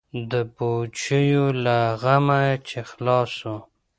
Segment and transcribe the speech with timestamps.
[0.31, 3.55] د پوجيو له غمه چې خلاص سو.